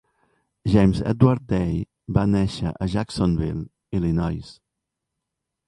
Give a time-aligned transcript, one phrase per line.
[0.75, 1.75] James Edward Day
[2.17, 3.61] va néixer a Jacksonville,
[4.01, 4.53] Illinois.